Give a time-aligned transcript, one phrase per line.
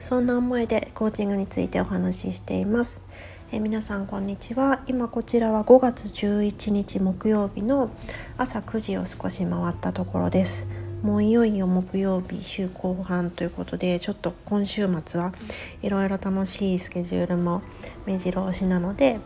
[0.00, 3.02] そんな思いでコーチングについてお話ししています。
[3.50, 4.82] え皆さんこんにちは。
[4.86, 7.90] 今こちらは5月11日木曜日の
[8.36, 10.66] 朝9時を少し回ったところです。
[11.02, 15.32] もういよいよ木曜日週後半ということでちょっと今週末は
[15.82, 17.62] いろいろ楽しいスケジュールも
[18.06, 19.20] 目白押しなので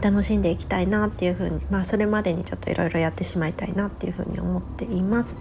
[0.00, 5.38] 楽しんでいきたいなっていうふうにまあそれまでにちょっといろいろやってしまいたいなっていうふうに思っています。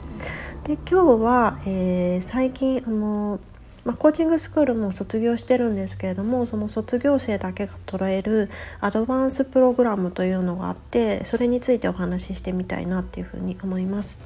[0.66, 3.40] で今日は、えー、最近あの
[3.84, 14.20] まあ、コーチングスクールも卒業してるんですけれどもその卒業生だけが捉えるアドバンスプログラムというのがあってそれについてお話ししてみたいなっていうふうに思います。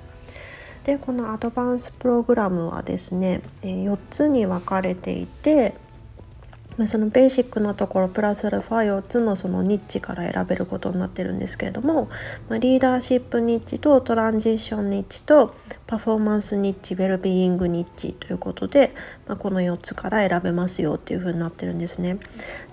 [0.84, 5.74] でこのアドバンスプログラムはですね4つに分かれていて
[6.86, 12.10] そのベーシックなところプラスアルファ4つのそのニッチから選べることになってるんですけれども、
[12.50, 15.56] ま、リーダーシップニッチとトランジションニッチと
[15.88, 18.94] パフォーマンスニッチウェルビーイングニッチということで、
[19.28, 22.18] まあ、この4つから選べますよっていう風になってるんですね。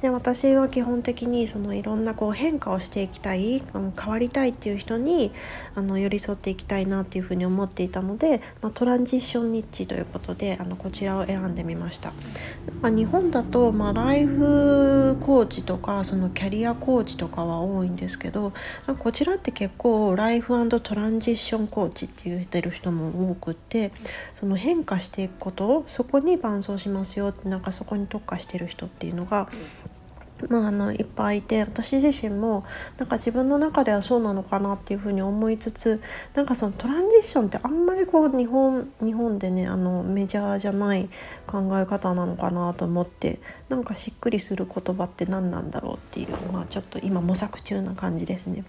[0.00, 5.32] で私は基本的にそのいろんなこう変化をしていきたい変わりたいっていう人に
[5.74, 12.12] あの寄り添っていきたいなっていう風に思っていたので、まあ、トランジションニッチということであのこちらを選んでみました。
[12.80, 18.52] ま、日本だと、まあ、ライフコーチとかそのキャリアコーチとかは多いんですけど
[18.98, 23.92] こちらって結構ライフトランジッションコーチって言ってる人もも多くって
[24.34, 29.48] その変化していくことそこに伴走しますよってなんかそこに特化してる人っていうのが
[30.48, 32.64] まあ、あのいっぱいいて私自身も
[32.98, 36.00] なんか自分の中ではそうなのかなっていうふうに思いつつ
[36.34, 41.08] なんかそのトランジッションってあんまりこう日本日本でねあのメジャーじゃない
[41.46, 48.64] 考え方なのかなと思ってなんかしっくりする言葉って何なんだろうっていうまあちょっと今模索中な感じですね。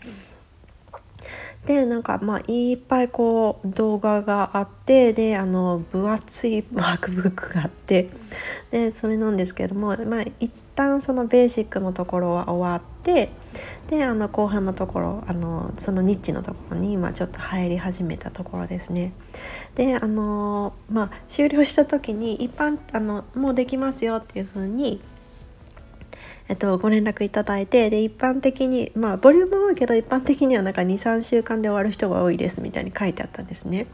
[1.66, 8.10] でなんかまあいっぱいこう動画があってであの分厚いワークブックがあって
[8.70, 10.24] でそれなんですけどもまあ
[10.76, 13.30] 旦そのベーシックのところは終わって
[13.88, 19.14] であの後半のところあのそのニッチのところに今ちょっと入り始めたところですね。
[19.76, 25.02] であのまあ終了した時に一般あのもうできますよっていうふうに
[26.50, 33.88] えっと、ご連絡いただいてで一般的にまあボリューム多いけど一般的にはなんか23週間で終わる人が多いですみたいに書いてあったんですね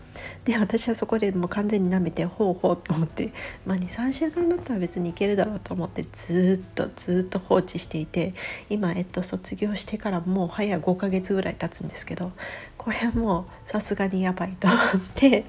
[0.45, 3.31] で私はそこでもう完全に舐めてほうほうと思って
[3.67, 8.33] まあ23週間だったら別にいけるだろうと思ってずっとずっと放置していて
[8.69, 12.31] 今、えっと、卒業してからもう早5ヶ月ぐらい経つんですけど
[12.77, 14.79] これはもうさすがにやばいと思っ
[15.13, 15.45] て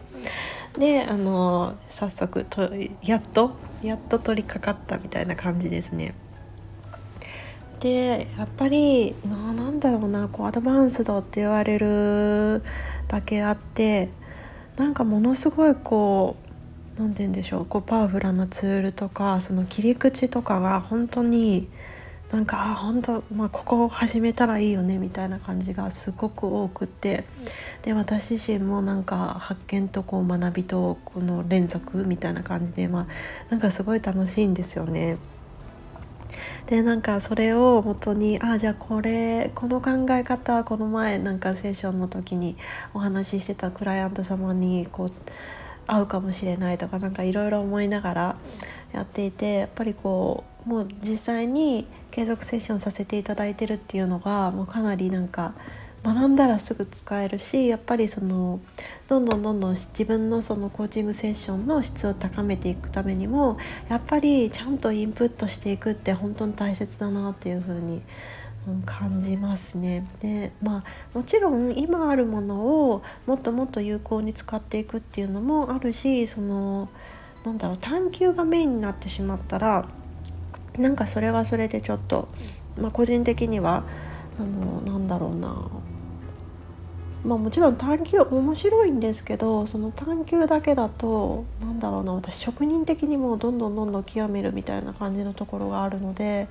[0.79, 2.71] であの早速と
[3.03, 3.53] やっと
[3.83, 6.15] やっと取り掛かったみたいな感じですね。
[7.81, 12.63] でやっぱりななんだろうなこうアドバンスドって言われる
[13.09, 14.11] だけあって
[14.77, 16.37] なんかものすごいこ
[16.97, 21.69] う何て言うんでしょうこうパワフルなツールとかその切り口とかが本当に
[22.31, 27.25] なんかあ本当、まあ、ここを始めたらいいよねみたいな感じがすごく多くって
[27.83, 33.07] で私自身もなんか発見とこう学びとこの連続みたいな感じでまあ
[33.51, 35.17] なんかすごい楽しいんですよね。
[36.71, 42.57] でなんかそれをもとにああじゃあこれこの考え方この前なんかセッションの時に
[42.95, 45.13] お話ししてたクライアント様にこう
[45.89, 48.37] 合うかもしれないとか何かいろいろ思いながら
[48.93, 55.55] やっていてやっぱりこうもう実際に継続セッションさせていただいてるっていうのがもうかなりなんか
[56.03, 58.61] 学んだらすぐ使えるしやっぱりその
[59.09, 63.59] どんどんどんどん自分のそのコーチングセッションの質を高めていくためにも
[63.89, 68.03] やっぱりちゃんとインプットしていくって本当に大切だなっていうふうに
[68.87, 70.07] 感じますね。
[70.21, 72.57] でまあもちろん今あるもの
[72.91, 76.89] をもっともっと有効に使っていくっていうのもあるしその
[77.45, 79.87] なんだろう探求がメインになってしまったら
[80.79, 82.29] なんかそれはそれでちょっと、
[82.79, 83.85] まあ、個人的には
[84.39, 85.69] あのなんだろうな
[87.25, 96.49] まあもちろん探求面白いんですけどその探求だけだとなんだろうな私職人的にもどんどんどんどん極めるみたいな感じのところがあるので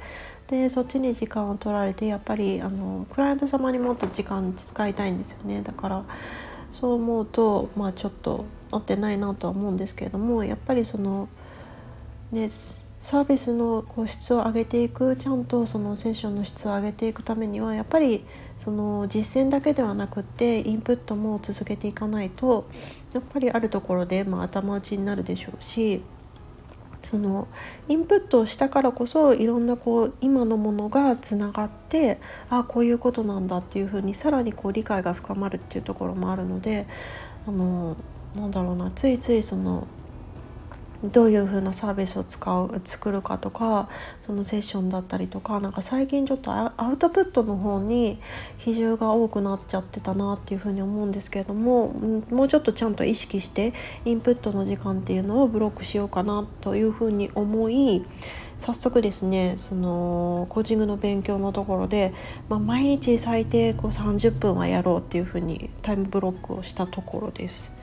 [0.48, 5.62] でそっちに時間を取られてやっぱりあのクライアント様にもっと時間使いたいんですよね。
[5.62, 6.04] だから
[6.72, 11.30] そう思うとまあちょっと合ってないなとは思うんですけれどもやっぱりその
[12.32, 12.50] ね
[13.02, 18.26] サービスのこう質を上げていくちゃんとそのセッションの質を上げていくためにはやっぱり
[18.58, 22.68] その実践だけではなくってインプットも続けていかないと
[23.14, 26.02] やっぱりあるところで、まあ、頭打ちになるでしょうし
[27.04, 27.48] その
[27.88, 32.20] インプットをしたからこそいろんなこう今のものがつながって
[32.50, 36.86] ああこういうことなんだっていうふうにさらにこう理解が深まるっていうところもあるので
[37.48, 37.96] あの
[38.36, 39.88] なんだろうなついついその
[41.04, 43.88] どういう風なサービスを使う作るかとか
[44.26, 48.20] そのセッションだったりとかなんか最近ちょっとアウトプットの方に
[48.58, 51.94] 比重が多くなっちゃってたなっていう風に思うんですけれども
[52.30, 53.74] もうちょっとちゃんと意識して
[54.04, 58.06] インプットの時間っていうのをブロックしようかなという風に思い
[58.60, 62.14] 早速ですねそのコーチングの勉強のところで、
[62.50, 67.79] まあ、毎日最低こう30分はやろうっていう風にタイムブロックをしたところです。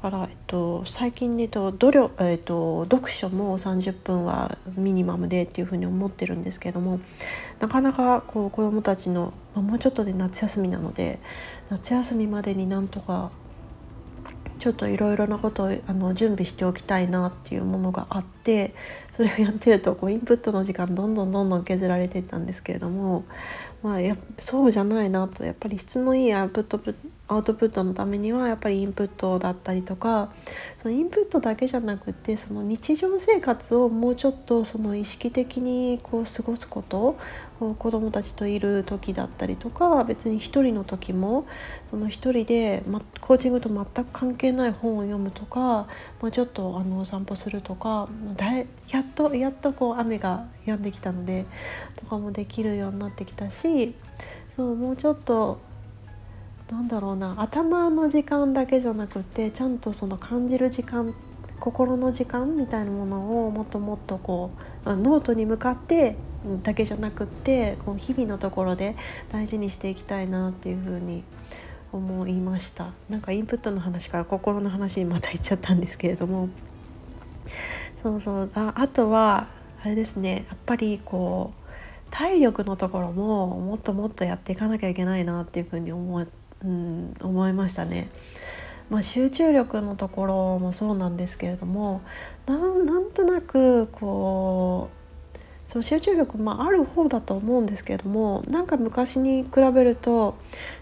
[0.00, 7.00] から、えっと、最近でと努力、えっと、読書も30分はミニマムでっていうふうに思ってるんですけども
[7.58, 11.18] なかなかこう子どもたちの、まあ、もうちょっとで夏休みなので
[11.68, 13.30] 夏休みまでになんとか
[14.58, 18.74] ちょっといろいろなことをあの準備しておきたいなっていうものがあって
[19.10, 23.24] それをやってるとこうインプットの時間どんどんどんどん削られていったんですけれども、
[23.82, 26.98] まあ、やそうじゃないなとやっぱり質のいいアウトプット
[27.30, 30.32] アウトプットのためにはやっぱりインプットだったりとか
[30.78, 37.16] そのインプットだけじゃなくてその日常生活をもうちょっとその意識的にこう過ごすこと
[37.78, 41.46] 子どもたちといる時だったりとか別に一人の時も
[41.88, 45.86] その一人で、ま、コーチングと全く関係ない本を読むとか、
[46.20, 51.46] まあ、ちょっとあの散歩するとかだいやっとやっとこう雨が止んできたので
[51.94, 53.94] とかもできるようになってきたし
[54.56, 55.69] そうもうちょっと
[56.70, 61.14] なんだろうな頭の時間だけじゃなくてちゃんとその感じる時間
[61.58, 64.50] 心の時間みたいなものをもっともっとこ
[64.84, 66.16] うノートに向かって
[66.62, 68.96] だけじゃなくってこう日々のところで
[69.30, 71.22] 大事にしていきたいなっていうふうに
[71.92, 72.92] 思いました。
[73.10, 76.48] なんかインプットの話から心の話にまた行っちゃったんですけれども。
[78.02, 78.50] そうそう。
[78.54, 79.48] ああとは
[79.82, 80.46] あれですね。
[80.48, 81.60] やっぱりこう
[82.10, 88.08] 体力のところももっともっとやっていかなきゃいけないなっていうふうに思ってうん、思いましたね。
[88.90, 92.02] まあ、集中力のところもそうなんですけれども
[92.46, 95.00] なんとなくこう
[95.70, 100.36] そう集中力、まあ、ある方だと思うんですけれどもなんか昔に比べると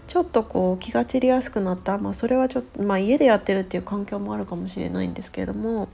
[0.07, 5.89] ちょっとこう気が散りやすくなった、まあ、それはちょっと、まあ、家でやってるっていう環境もあるかもしれないんですけれども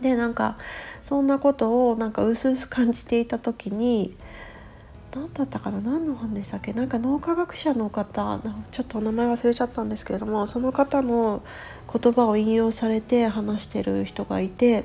[0.00, 0.56] でなんか
[1.02, 4.16] そんなことをなんか薄々感じていた時に
[5.16, 5.80] 何だったかな？
[5.80, 6.74] 何の本でしたっけ？
[6.74, 8.38] なんか脳科学者の方
[8.70, 11.42] ちょっとお名前忘れちゃったんですけれどもその方の
[11.90, 14.84] 言葉を引用されて話してる人がいて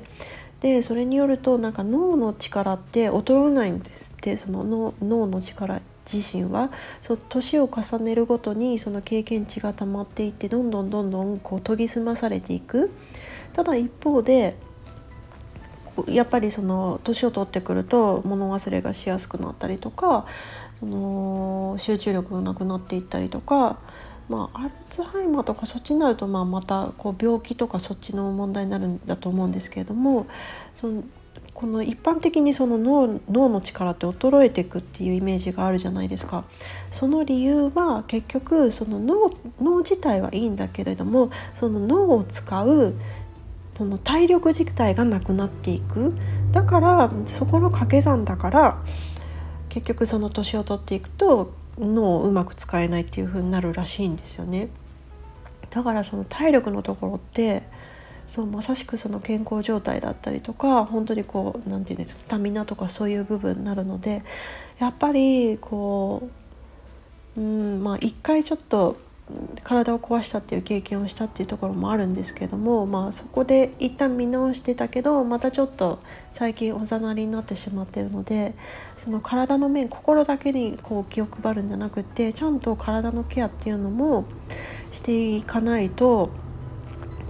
[0.60, 6.70] でそれによるとなんか脳の力って衰えないんですってその脳脳の力自身は。
[7.00, 12.90] そ年を重ねるごとにその経験値が溜まっていってどんどんどんどんこう研ぎ澄まされていく。
[13.52, 14.56] ただ一方で
[16.06, 20.26] やっぱりその年を取ってくると物忘れがしやすくなったりとか
[20.80, 23.78] その集中力がなくなっていったりとか、
[24.28, 30.26] まあ、アルツハイマーとかそっちになるとまあまたこう病気とかそっちの問題になるんだと思うんですけれども
[30.80, 31.04] その
[31.54, 36.44] この一般的にその脳脳の力って衰えていくっていうイメージがあるじゃないですか。
[36.90, 39.30] その理由は結局その脳
[39.60, 42.94] 脳自体はいいんだけれどもその脳を使う
[43.82, 46.14] その体力自体がなくなっていく
[46.52, 48.78] だからそこの掛け算だから
[49.70, 54.68] 結局その年を取っていくと脳をうまく使えないっていう風になるらしいんですよね。
[55.70, 57.64] だからその体力のところって
[58.28, 64.22] そうまさしくその健康状態だったりとか本当にこう何て言うんですスタミナとかそういう部分になるので
[64.78, 66.28] やっぱりこ
[67.36, 68.96] ううんまあ一回ちょっと
[69.62, 78.54] 体を壊したっていう経験をしたっていうところもあるんですけども、まあ、そこで一旦見直してたけどまたちょっと最近おざなりになってしまってるので
[78.96, 84.24] その体の面心だけにこう気を配るんじゃなくてちゃんと体のケアっていうのも
[84.90, 86.30] していかないと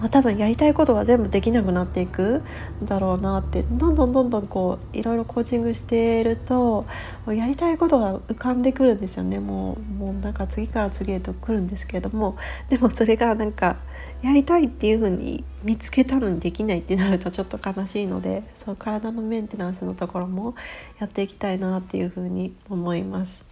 [0.03, 2.43] まあ、多分やりたいことが全部できなくなっていく
[2.83, 6.85] んだろうなってどんどんどんどんこういろいろコーチングしていると
[7.25, 12.35] やりたいことが浮かんでくるんですよねもうもうなんか次から次へと来るんですけれども
[12.67, 13.77] でもそれがなんか
[14.21, 20.53] やりたいっていう風に見つけたのにできないってなるとちょっと悲しいのでそう体のメンテナンスのところも
[20.99, 23.45] やっていきたいなっていう風に思います。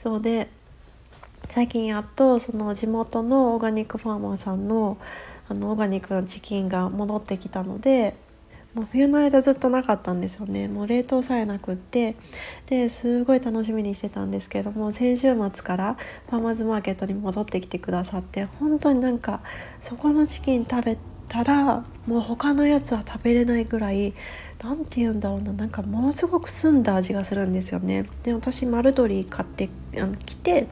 [0.00, 0.48] そうで
[1.48, 4.98] 最近やっとその地元のオーガニックファーマーさんの
[5.48, 8.14] あのオーガニックのチキンが戻ってきたので
[8.74, 10.68] もう冬の間ずっとなかったんですよね。
[10.68, 12.16] もう冷凍さえなくって。
[12.66, 15.96] ですごい楽しみにしてたんですけども先週末から
[16.28, 19.40] ファーマーズマーケットに戻ってきてくださって本当になんか
[19.80, 24.14] そこのチキン食べたらもう他のやつは食べれないぐらい
[24.62, 28.08] 何て言うんだろうななんかものすごく澄んだ味がするんですよね。
[28.24, 30.66] で私丸鶏買ってあの来て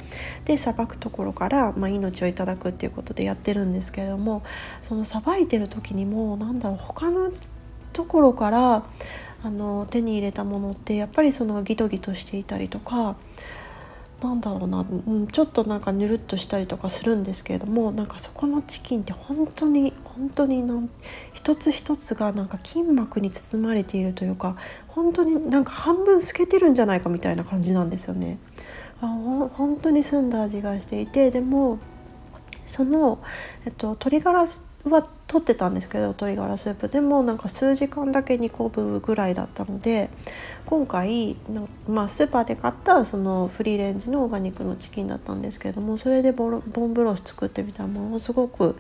[0.45, 4.43] でさばくところから、まあ、命をいただくっていうことでやってるんですけれども
[4.83, 7.31] そのさばいてる時にもなんだろう他の
[7.93, 8.85] ところから
[9.45, 13.17] あの手に入れたものってやっぱりそのギトギトしていたりとか
[14.23, 20.89] なんだろうな、うん、ちょっとなんかぬるっとしたりとかするんですけれどもなんかそこのチキンって本当に本当になん
[21.35, 24.57] 一つ一つがなんか筋膜に包まれているというか
[24.89, 28.39] 本当になんか半分透けてるんじゃないかみたいな感じなんですよね。
[29.01, 29.07] あ
[29.55, 31.79] 本当に澄んだ味がしていてでも
[32.65, 33.19] その、
[33.67, 34.47] えっと、鶏ガラ
[34.85, 40.09] は取ってたんですけど鶏ガラスープでもなんか数時間だけ煮込むぐらいだったので
[40.65, 41.37] 今回
[41.89, 48.77] まあ、スーパーで買ったそのフリーレンジのオーガニックのチキンだったんですけれどもそれでボンブロス作ってみたらものすごく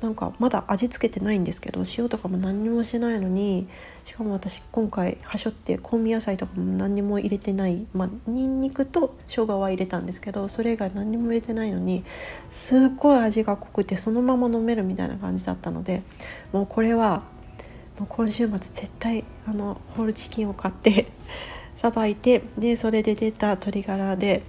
[0.00, 3.68] なんかまだ味付けてないんですけど塩とかも何にもしてないのに
[4.04, 12.04] しかも私今回はしょって香味野菜とかも何にも入れてないまあにんにくと生姜は入れたんですけどそれ以外何にも入れてないのに
[12.48, 16.02] すっごい味が濃くてそのまま飲めるみたいな感じだったので
[16.52, 17.22] もうこれは
[17.98, 21.08] もう今週末絶対あのホールチキンを買って
[21.76, 24.42] さばいてでそれで出た鶏ガラで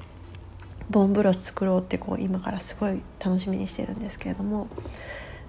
[0.90, 4.68] ボンブロス作ろうってこう今からすごい楽しみにしてるんですけれども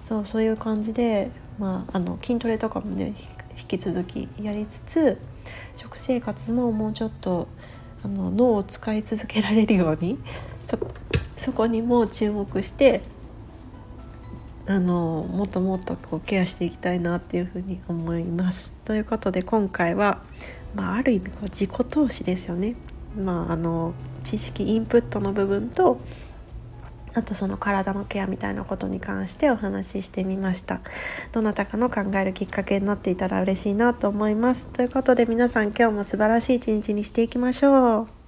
[0.03, 3.13] そうそういう感じで、まあ、あの筋トレとかもね
[3.59, 5.17] 引き続きやりつつ
[5.75, 7.47] 食生活ももうちょっと
[8.03, 10.19] あの脳を使い続けられるように
[11.37, 13.01] そこにも注目して
[14.65, 18.71] あのもっともっとこうケアしていきたいなっていうふうに思います。
[18.85, 20.21] ということで今回は、
[20.73, 22.75] まあ、ある意味こう自己投資ですよね。
[23.17, 23.93] まあ、あの
[24.23, 25.99] 知識インプットの部分と
[27.15, 30.81] あとその体のケアみたいなことに関してお話ししてみました。
[31.31, 34.67] どなたかの考えるきっかけになっていたら嬉しいなと思います。
[34.69, 38.22] ということで皆さん今日も素晴らしい一日にしていきましょう。